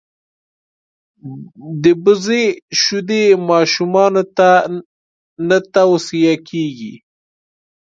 [1.83, 2.43] دبزې
[2.81, 4.49] شیدي ماشومانوته
[5.47, 6.93] نه تو صیه کیږي.